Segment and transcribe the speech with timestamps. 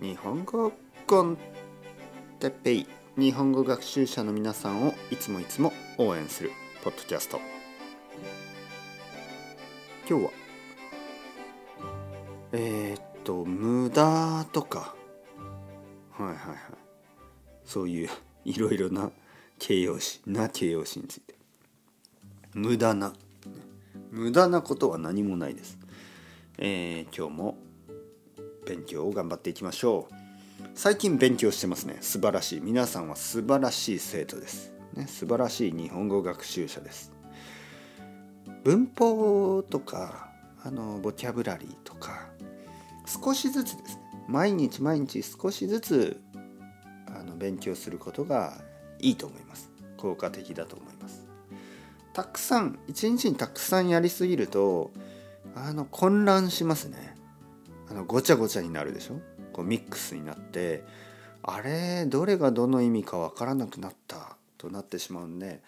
[0.00, 0.72] 日本語
[1.08, 1.36] コン
[2.38, 2.86] テペイ。
[3.16, 6.52] 日本語学習者の皆さんをいつもいつも応援する
[6.84, 7.40] ポッドキャスト。
[10.08, 10.30] 今日は
[12.52, 14.94] えー、っと無駄とか。
[16.12, 16.56] はいはいはい。
[17.64, 18.08] そういう
[18.44, 19.10] いろいろな
[19.58, 21.34] 形容詞な形容詞について。
[22.54, 23.12] 無駄な。
[24.12, 25.76] 無駄なことは何もないです、
[26.58, 27.58] えー、今日も
[28.68, 30.14] 勉強を頑張っていきましょう。
[30.74, 31.96] 最近勉強してますね。
[32.02, 32.60] 素晴らしい。
[32.60, 37.10] 皆さんは素晴らしい生徒です、ね、素晴らしい日本語学習者です。
[38.64, 40.28] 文法とか
[40.62, 42.28] あのボキャブラリーとか
[43.06, 44.02] 少しずつですね。
[44.28, 46.20] 毎日毎日少しずつ
[47.06, 48.52] あの勉強することが
[48.98, 49.70] いいと思います。
[49.96, 51.26] 効果的だと思います。
[52.12, 54.90] たくさん一日にたくさんやりすぎると
[55.54, 57.17] あの混乱しますね。
[57.98, 59.20] のごちゃごちゃになるでしょ？
[59.52, 60.84] こうミックスになって
[61.42, 64.36] あれどれがどの意味かわからなくなった？
[64.56, 65.60] となってしまうんで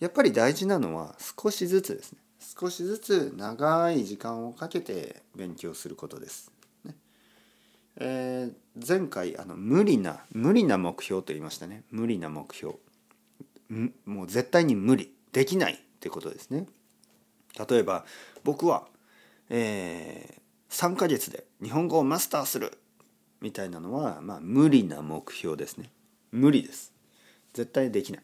[0.00, 2.18] やっぱり大事なのは少しずつですね。
[2.40, 6.50] 少しずつ長い時間をかけて勉強することです。
[6.84, 6.96] ね。
[7.98, 11.84] えー、前回あの無理な無理な目標と言いましたね。
[11.92, 12.74] 無理な目標。
[14.04, 15.14] もう絶対に無理。
[15.32, 16.66] できないってことですね。
[17.68, 18.04] 例えば
[18.42, 18.86] 僕は、
[19.48, 20.40] えー、
[20.72, 22.78] 3ヶ月で日本語をマスターする
[23.40, 25.90] みたいなのは、まあ、無理な目標ですね。
[26.32, 26.92] 無理です。
[27.52, 28.22] 絶対できない。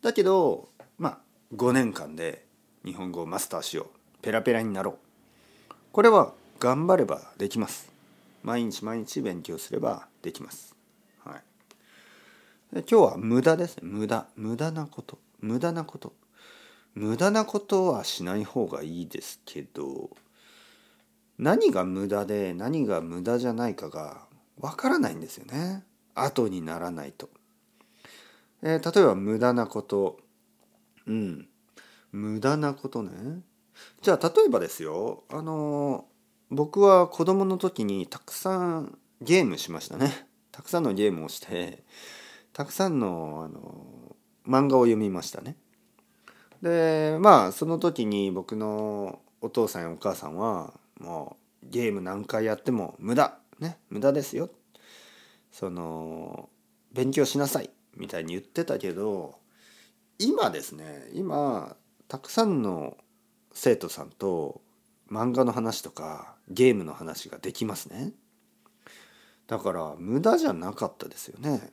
[0.00, 1.18] だけどまあ
[1.54, 2.46] 5年間で
[2.84, 4.22] 日本語をマスターしよう。
[4.22, 5.74] ペラペラになろう。
[5.92, 7.90] これは頑張ればできます。
[8.42, 10.74] 毎日毎日勉強すればできます、
[11.24, 11.36] は
[12.72, 13.82] い、で今日は無駄ですね。
[13.82, 14.26] 無駄。
[14.36, 15.18] 無駄なこと。
[15.40, 16.12] 無駄なこと。
[16.94, 20.10] 無駄なことはしない方がいいですけど
[21.38, 24.26] 何が無駄で何が無駄じゃないかが
[24.58, 25.84] わからないんですよね。
[26.14, 27.30] 後にならないと、
[28.62, 30.18] えー、例えば無駄なこと。
[31.06, 31.48] うん。
[32.10, 33.42] 無駄なことね。
[34.02, 35.24] じゃあ例えばですよ。
[35.30, 36.06] あの
[36.50, 40.26] 僕は子供の時にたくさんゲームしましたね。
[40.50, 41.84] たくさんのゲームをして
[42.52, 45.56] たくさんのあの漫画を読みましたね。
[46.62, 54.50] でまあその時に僕のお父さんやお母さんはもうゲーム何回やっても無駄ね無駄ですよ。
[55.50, 56.48] その
[56.92, 59.38] 勉強しなさいみたいに言ってたけど
[60.18, 61.76] 今ですね今
[62.06, 62.96] たくさんの
[63.52, 64.60] 生徒さんと
[65.10, 68.12] 漫画の話とかゲームの話ができますね。
[69.46, 71.72] だから無駄じゃなかったですよね。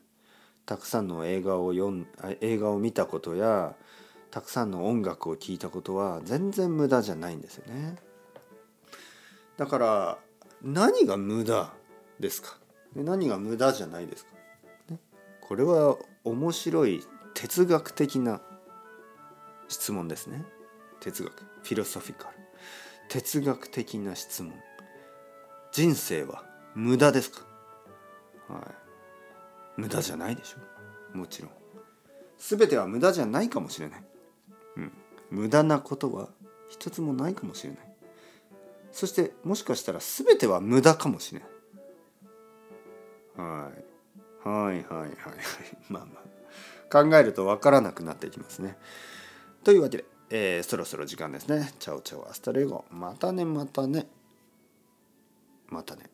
[0.66, 2.08] たくさんの映画を読ん
[2.42, 3.76] 映画を見たことや
[4.32, 7.96] たくさんの音楽を聴いたことは全然無駄じゃないんですよね。
[9.58, 10.18] だから
[10.62, 11.72] 何が無駄
[12.20, 12.58] ですか？
[12.96, 14.32] 何が無駄じゃないですか、
[14.90, 15.00] ね、
[15.42, 18.42] これは面白い哲学的な
[19.68, 20.46] 質問ですね。
[21.00, 21.34] 哲学。
[21.42, 22.36] フィロソフィカル
[23.10, 24.54] 哲学的な質問。
[25.72, 27.46] 人生は無駄ですか？
[28.48, 29.82] はい。
[29.82, 31.18] 無駄じゃないでしょ？
[31.18, 31.52] もちろん。
[32.38, 34.04] 全ては無駄じゃないかもしれない、
[34.78, 34.92] うん、
[35.32, 36.30] 無駄なことは
[36.70, 37.95] 一つもないかもしれない。
[38.96, 41.50] そしてもしかしたら全ては無駄かもしれない。
[43.38, 43.70] は
[44.46, 45.14] いはいはいはい。
[45.90, 47.04] まあまあ。
[47.04, 48.78] 考えると分からなくなってきますね。
[49.66, 51.74] というわけで、えー、そろそろ時間ですね。
[51.78, 52.86] Chao chao hasta luego。
[52.90, 54.08] またねまたね。
[55.68, 56.10] またね。